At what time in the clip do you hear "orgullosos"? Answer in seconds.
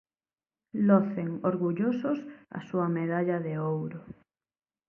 1.51-2.19